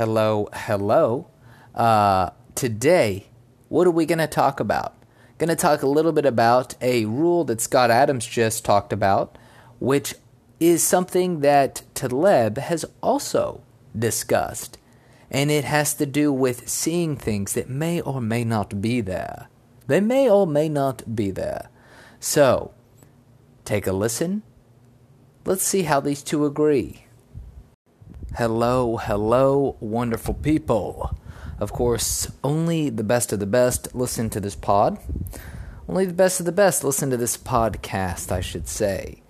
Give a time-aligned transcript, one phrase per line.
[0.00, 1.26] Hello, hello.
[1.74, 3.26] Uh, today,
[3.68, 4.94] what are we going to talk about?
[5.36, 9.36] Going to talk a little bit about a rule that Scott Adams just talked about,
[9.78, 10.14] which
[10.58, 13.60] is something that Taleb has also
[13.94, 14.78] discussed.
[15.30, 19.48] And it has to do with seeing things that may or may not be there.
[19.86, 21.68] They may or may not be there.
[22.18, 22.72] So,
[23.66, 24.44] take a listen.
[25.44, 27.04] Let's see how these two agree.
[28.36, 31.18] Hello, hello, wonderful people.
[31.58, 34.98] Of course, only the best of the best listen to this pod.
[35.88, 39.22] Only the best of the best listen to this podcast, I should say.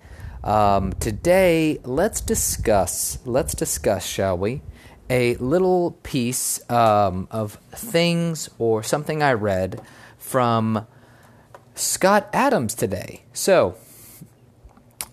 [0.43, 4.61] Um, today, let's discuss, let's discuss, shall we,
[5.09, 9.81] a little piece um, of things or something I read
[10.19, 10.85] from
[11.73, 13.23] Scott Adams today.
[13.33, 13.75] So,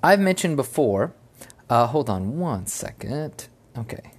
[0.03, 1.15] I've mentioned before,
[1.71, 3.49] uh, hold on one second.
[3.79, 4.13] Okay.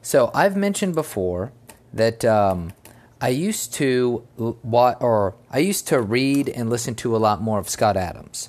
[0.00, 1.52] So I've mentioned before
[1.92, 2.72] that um,
[3.20, 4.26] I used to
[4.70, 8.48] or I used to read and listen to a lot more of Scott Adams,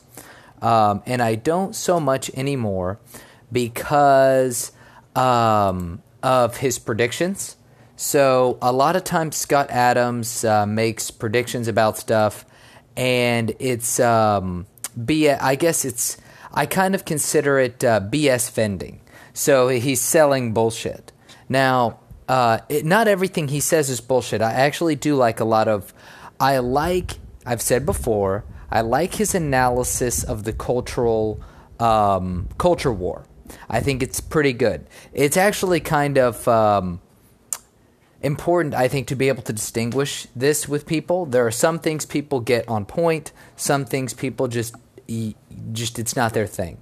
[0.61, 2.99] um, and I don't so much anymore
[3.51, 4.71] because
[5.15, 7.55] um, of his predictions.
[7.95, 12.45] So a lot of times Scott Adams uh, makes predictions about stuff,
[12.97, 14.65] and it's um,
[14.97, 15.39] BS.
[15.39, 16.17] I guess it's
[16.53, 19.01] I kind of consider it uh, BS vending.
[19.33, 21.11] So he's selling bullshit.
[21.49, 24.41] Now, uh, it, not everything he says is bullshit.
[24.41, 25.93] I actually do like a lot of.
[26.39, 27.11] I like.
[27.45, 28.45] I've said before.
[28.69, 31.41] I like his analysis of the cultural
[31.79, 33.25] um, culture war.
[33.69, 34.87] I think it's pretty good.
[35.13, 37.01] It's actually kind of um,
[38.21, 41.25] important, I think, to be able to distinguish this with people.
[41.25, 43.31] There are some things people get on point.
[43.55, 44.75] Some things people just
[45.71, 46.77] just it's not their thing.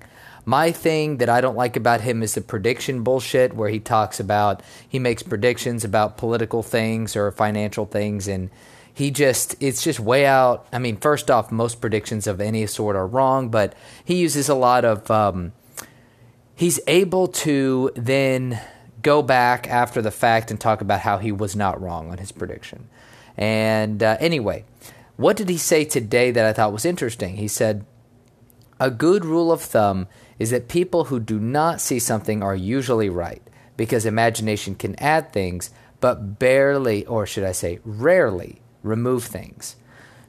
[0.45, 4.19] My thing that I don't like about him is the prediction bullshit where he talks
[4.19, 8.49] about he makes predictions about political things or financial things and
[8.93, 10.67] he just it's just way out.
[10.73, 13.73] I mean, first off, most predictions of any sort are wrong, but
[14.03, 15.53] he uses a lot of um,
[16.55, 18.59] he's able to then
[19.01, 22.31] go back after the fact and talk about how he was not wrong on his
[22.31, 22.87] prediction.
[23.37, 24.65] And uh, anyway,
[25.17, 27.37] what did he say today that I thought was interesting?
[27.37, 27.85] He said,
[28.81, 30.07] A good rule of thumb
[30.39, 33.43] is that people who do not see something are usually right
[33.77, 35.69] because imagination can add things,
[35.99, 39.75] but barely, or should I say, rarely, remove things.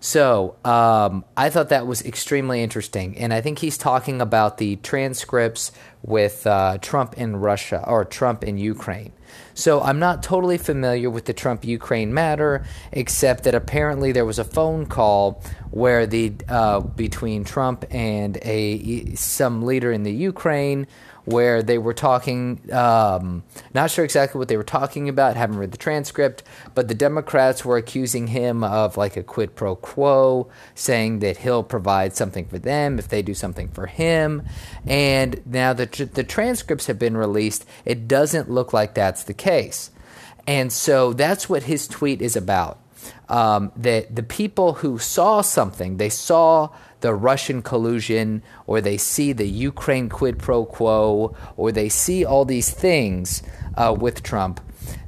[0.02, 4.74] So um, I thought that was extremely interesting, and I think he's talking about the
[4.74, 5.70] transcripts
[6.02, 9.12] with uh, Trump in Russia or Trump in Ukraine.
[9.54, 14.40] So I'm not totally familiar with the Trump Ukraine matter, except that apparently there was
[14.40, 20.88] a phone call where the uh, between Trump and a some leader in the Ukraine
[21.24, 22.60] where they were talking.
[22.72, 23.44] Um,
[23.74, 25.36] not sure exactly what they were talking about.
[25.36, 26.42] Haven't read the transcript,
[26.74, 31.62] but the Democrats were accusing him of like a quid pro quo, saying that he'll
[31.62, 34.42] provide something for them if they do something for him.
[34.86, 39.90] And now that the transcripts have been released, it doesn't look like that's the case.
[40.46, 42.78] And so that's what his tweet is about.
[43.28, 46.70] Um, that the people who saw something, they saw
[47.02, 52.44] the Russian collusion or they see the Ukraine quid pro quo or they see all
[52.44, 53.42] these things
[53.76, 54.60] uh, with Trump,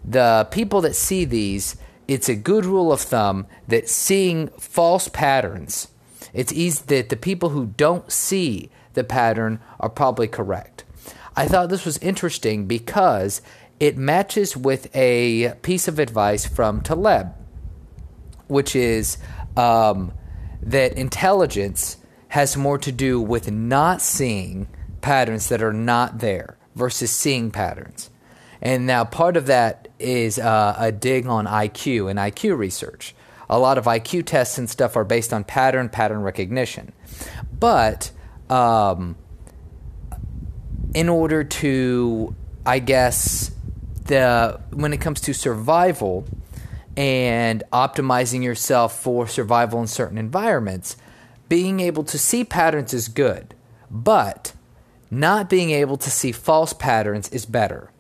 [0.05, 5.89] the people that see these, it's a good rule of thumb that seeing false patterns,
[6.33, 10.85] it's easy that the people who don't see the pattern are probably correct.
[11.37, 13.41] I thought this was interesting because
[13.81, 17.35] it matches with a piece of advice from Taleb,
[18.47, 19.19] which is
[19.57, 20.13] um,
[20.65, 21.99] that intelligence
[22.29, 24.67] has more to do with not seeing
[25.01, 28.11] patterns that are not there versus seeing patterns.
[28.61, 33.15] And now part of that is uh, a dig on IQ and IQ research.
[33.51, 36.93] A lot of IQ tests and stuff are based on pattern, pattern recognition.
[37.61, 38.11] But
[38.49, 39.17] um,
[40.95, 43.51] in order to, I guess,
[44.07, 46.27] the when it comes to survival,
[46.97, 50.97] and optimizing yourself for survival in certain environments,
[51.49, 53.55] being able to see patterns is good,
[53.91, 54.53] but
[55.11, 57.91] not being able to see false patterns is better.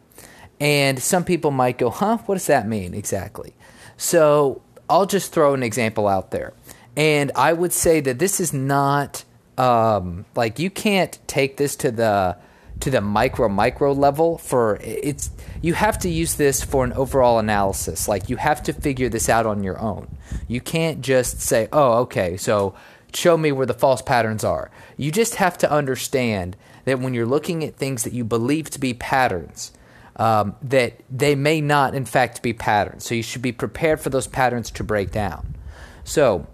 [0.61, 3.55] And some people might go, huh, what does that mean exactly?
[3.97, 6.53] So I'll just throw an example out there.
[6.97, 9.25] And I would say that this is not
[9.59, 12.37] um, like you can't take this to the
[12.81, 15.31] to the micro micro level for it's
[15.63, 19.29] you have to use this for an overall analysis like you have to figure this
[19.29, 20.17] out on your own
[20.49, 22.75] you can't just say oh okay so
[23.15, 27.27] show me where the false patterns are you just have to understand that when you're
[27.27, 29.73] looking at things that you believe to be patterns
[30.17, 33.05] um, that they may not, in fact, be patterns.
[33.05, 35.57] So you should be prepared for those patterns to break down.
[36.05, 36.47] So,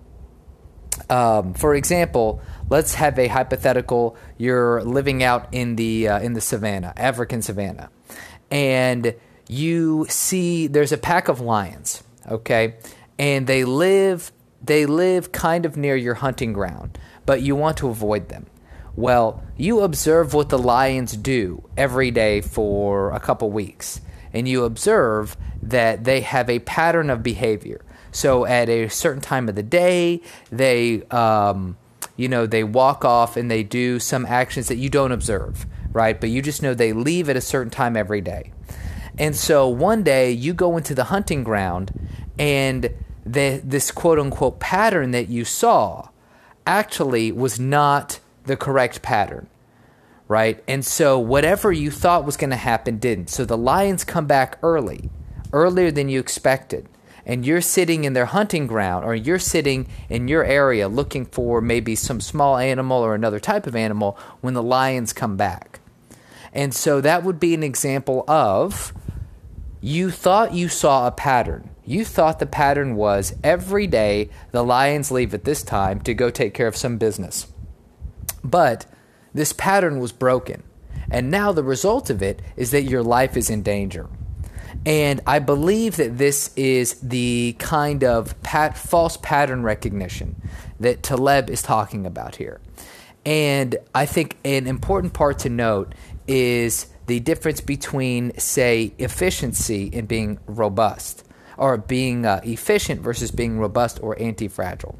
[1.09, 2.41] um, for example,
[2.71, 7.91] let's have a hypothetical: you're living out in the uh, in the savannah, African savannah,
[8.51, 9.15] and
[9.49, 12.03] you see there's a pack of lions.
[12.31, 12.77] Okay,
[13.19, 14.33] and they live
[14.63, 18.47] they live kind of near your hunting ground, but you want to avoid them.
[18.97, 24.01] Well, you observe what the lions do every day for a couple weeks,
[24.33, 27.83] and you observe that they have a pattern of behavior.
[28.13, 31.77] So at a certain time of the day, they, um,
[32.21, 36.21] you know, they walk off and they do some actions that you don't observe, right?
[36.21, 38.53] But you just know they leave at a certain time every day.
[39.19, 41.99] And so one day you go into the hunting ground
[42.39, 42.91] and
[43.25, 46.11] the, this quote unquote pattern that you saw
[46.67, 49.49] actually was not the correct pattern,
[50.29, 50.63] right?
[50.69, 53.31] And so whatever you thought was going to happen didn't.
[53.31, 55.09] So the lions come back early,
[55.55, 56.87] earlier than you expected.
[57.27, 61.61] And you're sitting in their hunting ground, or you're sitting in your area looking for
[61.61, 65.81] maybe some small animal or another type of animal when the lions come back.
[66.53, 68.93] And so that would be an example of
[69.81, 71.71] you thought you saw a pattern.
[71.85, 76.31] You thought the pattern was every day the lions leave at this time to go
[76.31, 77.47] take care of some business.
[78.45, 78.87] But
[79.33, 80.63] this pattern was broken.
[81.11, 84.09] And now the result of it is that your life is in danger.
[84.87, 90.41] And I believe that this is the kind of pat- false pattern recognition
[90.79, 92.61] that Taleb is talking about here.
[93.27, 95.95] And I think an important part to note
[96.27, 101.25] is the difference between, say, efficiency and being robust,
[101.57, 104.99] or being uh, efficient versus being robust or anti fragile.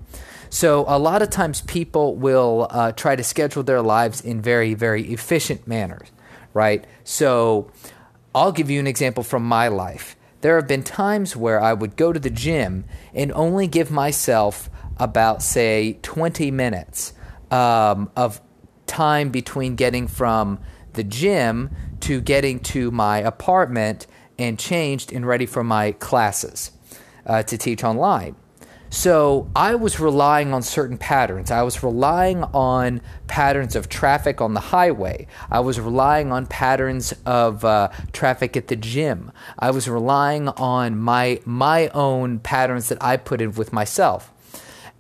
[0.51, 4.75] So a lot of times people will uh, try to schedule their lives in very,
[4.75, 6.09] very efficient manners,
[6.53, 6.85] right?
[7.05, 7.71] So
[8.35, 10.17] I'll give you an example from my life.
[10.41, 14.71] There have been times where I would go to the gym and only give myself
[14.99, 17.13] about, say, 20 minutes
[17.51, 18.41] um, of
[18.87, 20.61] time between getting from
[20.93, 24.07] the gym to getting to my apartment
[24.39, 26.71] and changed and ready for my classes
[27.27, 28.37] uh, to teach online.
[28.93, 31.53] So I was relying on certain patterns.
[31.53, 35.29] I was relying on patterns of traffic on the highway.
[35.49, 39.31] I was relying on patterns of uh, traffic at the gym.
[39.57, 44.33] I was relying on my my own patterns that I put in with myself.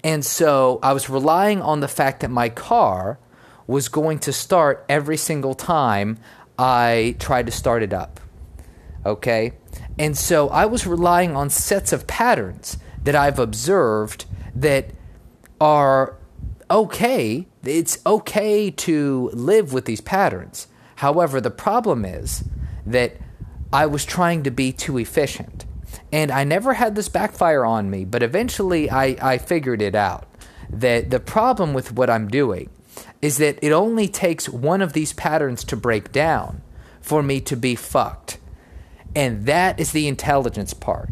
[0.05, 3.19] And so I was relying on the fact that my car
[3.67, 6.19] was going to start every single time
[6.57, 8.21] I tried to start it up.
[9.05, 9.53] Okay?
[9.99, 14.91] And so I was relying on sets of patterns that I've observed that
[15.61, 16.17] are
[16.70, 17.47] okay.
[17.64, 20.69] It's okay to live with these patterns.
[20.97, 22.44] However, the problem is
[22.87, 23.17] that
[23.73, 25.64] I was trying to be too efficient.
[26.12, 30.26] And I never had this backfire on me, but eventually I, I figured it out.
[30.69, 32.70] That the problem with what I'm doing
[33.23, 36.62] is that it only takes one of these patterns to break down
[37.00, 38.38] for me to be fucked.
[39.14, 41.11] And that is the intelligence part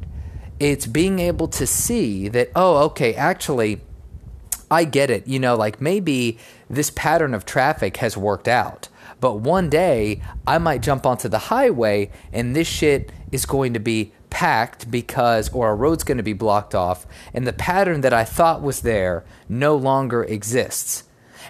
[0.60, 3.80] it's being able to see that, oh, okay, actually,
[4.70, 5.26] I get it.
[5.26, 6.38] You know, like maybe
[6.68, 8.88] this pattern of traffic has worked out,
[9.20, 13.80] but one day I might jump onto the highway and this shit is going to
[13.80, 18.12] be packed because, or a road's going to be blocked off, and the pattern that
[18.12, 21.04] I thought was there no longer exists.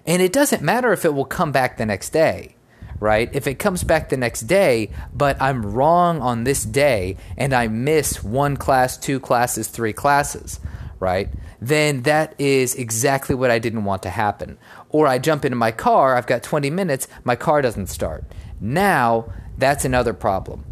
[0.07, 2.55] And it doesn't matter if it will come back the next day
[3.01, 3.31] right?
[3.33, 7.69] If it comes back the next day, but I'm wrong on this day and I
[7.69, 10.61] miss one class, two classes, three classes,
[11.01, 11.29] right?
[11.61, 14.59] Then that is exactly what I didn't want to happen.
[14.89, 18.25] Or I jump into my car, I've got 20 minutes, my car doesn't start.
[18.61, 20.65] Now, that's another problem.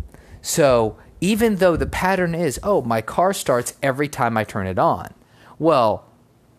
[0.42, 4.78] So, even though the pattern is, oh, my car starts every time I turn it
[4.78, 5.14] on.
[5.58, 6.04] Well,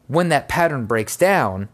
[0.07, 1.69] when that pattern breaks down,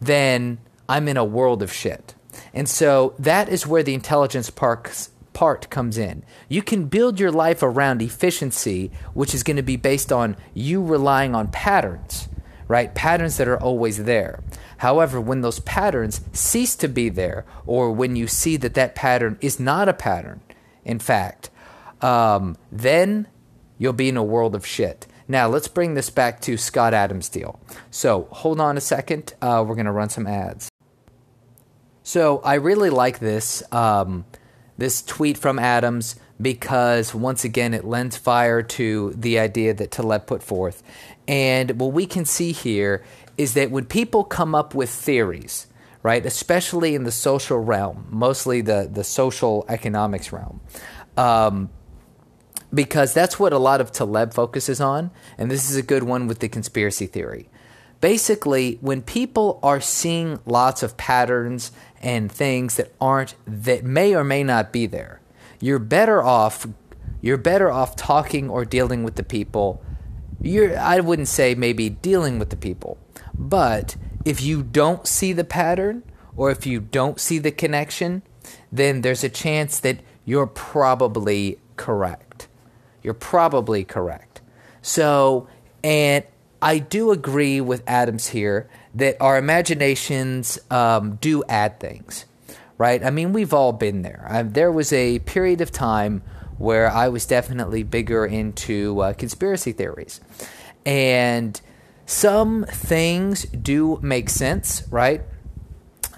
[0.00, 0.58] then
[0.88, 2.14] I'm in a world of shit.
[2.52, 6.24] And so that is where the intelligence part comes in.
[6.48, 10.82] You can build your life around efficiency, which is going to be based on you
[10.82, 12.28] relying on patterns,
[12.66, 12.94] right?
[12.94, 14.42] Patterns that are always there.
[14.78, 19.38] However, when those patterns cease to be there, or when you see that that pattern
[19.40, 20.40] is not a pattern,
[20.84, 21.50] in fact,
[22.00, 23.26] um, then
[23.76, 25.06] you'll be in a world of shit.
[25.26, 27.60] Now, let's bring this back to Scott Adams' deal.
[27.90, 29.34] So, hold on a second.
[29.42, 30.70] Uh, we're going to run some ads.
[32.08, 34.24] So I really like this um,
[34.78, 40.26] this tweet from Adams because once again it lends fire to the idea that Taleb
[40.26, 40.82] put forth.
[41.26, 43.04] And what we can see here
[43.36, 45.66] is that when people come up with theories,
[46.02, 50.62] right, especially in the social realm, mostly the, the social economics realm,
[51.18, 51.68] Um,
[52.72, 56.26] because that's what a lot of Taleb focuses on, and this is a good one
[56.26, 57.50] with the conspiracy theory.
[58.00, 64.22] Basically, when people are seeing lots of patterns and things that aren't that may or
[64.22, 65.20] may not be there,
[65.60, 66.66] you're better off
[67.20, 69.82] you're better off talking or dealing with the people.
[70.40, 72.98] You're I wouldn't say maybe dealing with the people,
[73.34, 76.04] but if you don't see the pattern
[76.36, 78.22] or if you don't see the connection,
[78.70, 82.48] then there's a chance that you're probably correct.
[83.02, 84.40] You're probably correct.
[84.82, 85.48] So,
[85.82, 86.24] and
[86.60, 92.24] I do agree with Adams here that our imaginations um, do add things,
[92.78, 93.02] right?
[93.04, 94.26] I mean, we've all been there.
[94.28, 96.22] I, there was a period of time
[96.58, 100.20] where I was definitely bigger into uh, conspiracy theories.
[100.84, 101.60] And
[102.06, 105.22] some things do make sense, right?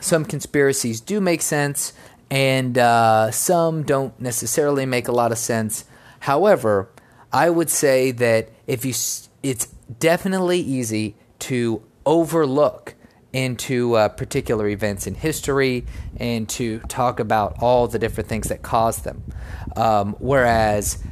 [0.00, 1.92] Some conspiracies do make sense,
[2.30, 5.84] and uh, some don't necessarily make a lot of sense.
[6.20, 6.88] However,
[7.32, 8.94] I would say that if you,
[9.42, 9.68] it's
[9.98, 12.94] definitely easy to overlook
[13.32, 15.84] into uh, particular events in history
[16.16, 19.22] and to talk about all the different things that caused them.
[19.76, 21.02] Um, whereas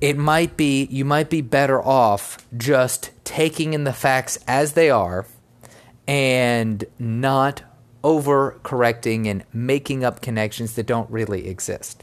[0.00, 4.90] it might be, you might be better off just taking in the facts as they
[4.90, 5.26] are
[6.08, 7.62] and not
[8.02, 12.02] overcorrecting and making up connections that don't really exist.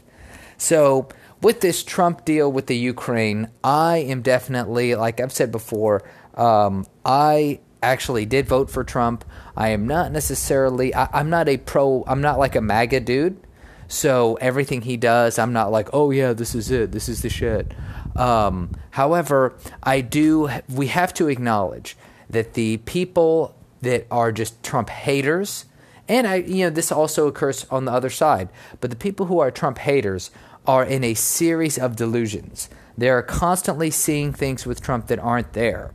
[0.56, 1.08] So,
[1.40, 6.02] with this Trump deal with the Ukraine, I am definitely, like I've said before,
[6.34, 9.24] um, I actually did vote for Trump.
[9.56, 13.38] I am not necessarily, I, am not a pro, I'm not like a MAGA dude.
[13.86, 17.30] So everything he does, I'm not like, oh yeah, this is it, this is the
[17.30, 17.72] shit.
[18.16, 21.96] Um, however, I do, we have to acknowledge
[22.28, 25.64] that the people that are just Trump haters,
[26.08, 28.48] and I, you know, this also occurs on the other side,
[28.80, 30.30] but the people who are Trump haters
[30.66, 32.68] are in a series of delusions.
[32.96, 35.92] They're constantly seeing things with Trump that aren't there.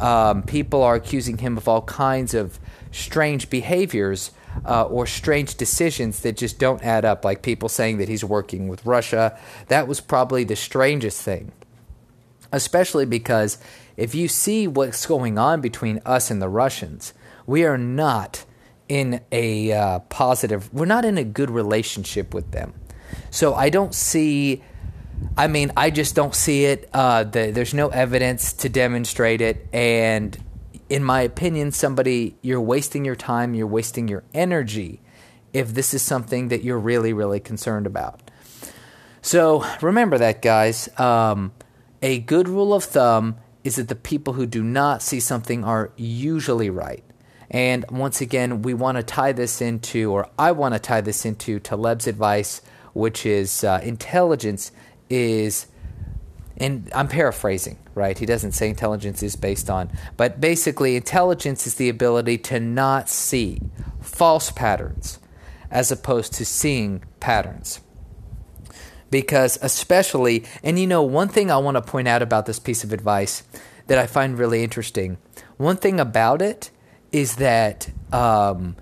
[0.00, 2.58] Um, people are accusing him of all kinds of
[2.92, 4.30] strange behaviors
[4.64, 8.68] uh, or strange decisions that just don't add up, like people saying that he's working
[8.68, 9.38] with Russia.
[9.68, 11.52] That was probably the strangest thing,
[12.52, 13.58] especially because
[13.96, 17.14] if you see what's going on between us and the Russians,
[17.46, 18.44] we are not
[18.88, 22.74] in a uh, positive, we're not in a good relationship with them.
[23.30, 24.62] So I don't see
[25.36, 26.88] I mean, I just don't see it.
[26.92, 30.36] Uh, the, there's no evidence to demonstrate it, and
[30.88, 35.00] in my opinion, somebody you're wasting your time, you're wasting your energy
[35.52, 38.20] if this is something that you're really, really concerned about.
[39.22, 40.88] So remember that, guys.
[40.98, 41.52] Um,
[42.02, 45.92] a good rule of thumb is that the people who do not see something are
[45.96, 47.02] usually right.
[47.50, 51.24] And once again, we want to tie this into, or I want to tie this
[51.24, 52.60] into Taleb's advice,
[52.94, 54.72] which is uh, intelligence
[55.10, 55.66] is
[56.56, 58.16] and I'm paraphrasing, right?
[58.16, 63.08] He doesn't say intelligence is based on, but basically, intelligence is the ability to not
[63.08, 63.60] see
[64.00, 65.18] false patterns
[65.70, 67.80] as opposed to seeing patterns.
[69.10, 72.84] Because, especially, and you know, one thing I want to point out about this piece
[72.84, 73.42] of advice
[73.86, 75.18] that I find really interesting,
[75.56, 76.70] one thing about it
[77.12, 78.76] is that um,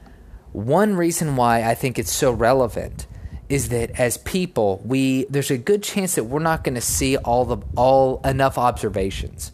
[0.53, 3.07] one reason why I think it's so relevant
[3.53, 7.19] is that as people, we there's a good chance that we're not going to see
[7.19, 9.53] all the all enough observations.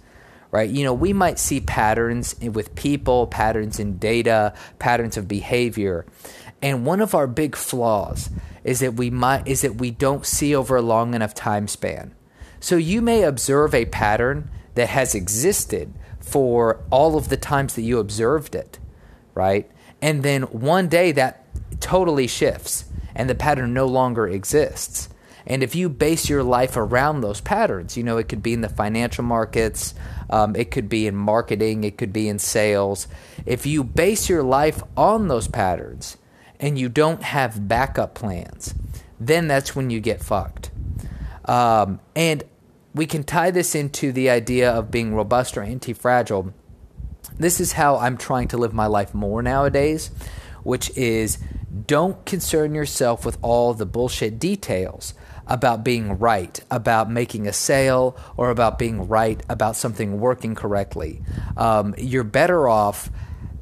[0.53, 0.71] Right?
[0.71, 6.07] You know, we might see patterns with people, patterns in data, patterns of behavior.
[6.63, 8.31] And one of our big flaws
[8.63, 12.15] is that we might is that we don't see over a long enough time span.
[12.61, 17.83] So you may observe a pattern that has existed for all of the times that
[17.83, 18.79] you observed it,
[19.35, 19.69] right?
[20.01, 21.45] And then one day that
[21.81, 22.85] totally shifts
[23.19, 25.11] and the pattern no longer exists.
[25.47, 28.61] And if you base your life around those patterns, you know, it could be in
[28.61, 29.95] the financial markets,
[30.31, 33.09] um, it could be in marketing, it could be in sales.
[33.45, 36.17] If you base your life on those patterns
[36.61, 38.75] and you don't have backup plans,
[39.19, 40.71] then that's when you get fucked.
[41.47, 42.45] Um, and
[42.95, 46.53] we can tie this into the idea of being robust or anti fragile.
[47.39, 50.11] This is how I'm trying to live my life more nowadays,
[50.63, 51.39] which is
[51.87, 55.15] don't concern yourself with all the bullshit details
[55.47, 61.23] about being right, about making a sale, or about being right about something working correctly.
[61.57, 63.11] Um, you're better off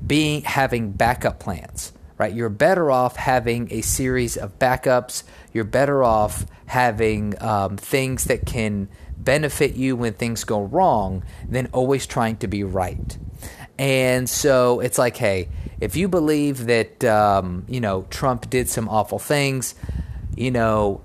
[0.04, 2.34] being having backup plans, right?
[2.34, 5.22] You're better off having a series of backups.
[5.52, 11.68] You're better off having um, things that can benefit you when things go wrong than
[11.72, 13.16] always trying to be right.
[13.78, 15.48] And so it's like, hey,
[15.80, 19.74] if you believe that um, you know Trump did some awful things,
[20.36, 21.02] you know,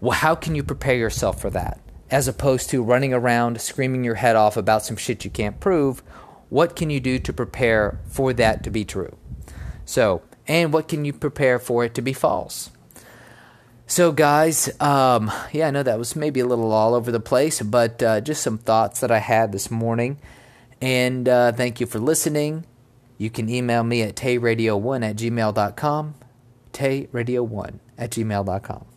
[0.00, 1.80] Well, how can you prepare yourself for that?
[2.10, 6.02] As opposed to running around screaming your head off about some shit you can't prove,
[6.50, 9.16] what can you do to prepare for that to be true?
[9.84, 12.70] So, and what can you prepare for it to be false?
[13.86, 17.62] So, guys, um, yeah, I know that was maybe a little all over the place,
[17.62, 20.18] but uh, just some thoughts that I had this morning.
[20.82, 22.66] And uh, thank you for listening.
[23.16, 26.14] You can email me at tayradio1 at gmail.com.
[26.72, 28.91] Tayradio1 at gmail.com.